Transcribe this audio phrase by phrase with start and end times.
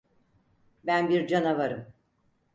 [0.85, 1.93] Ben bir canavarım.